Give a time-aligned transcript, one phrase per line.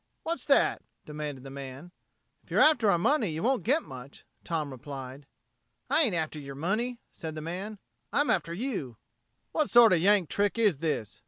[0.23, 1.91] What's that?" demanded the man.
[2.43, 5.27] "If you're after our money you won't get much," Tom replied.
[5.91, 7.77] "I ain't after yer money," said the man.
[8.11, 8.97] "I'm after you."
[9.51, 11.19] "What sort of a Yank trick is this!"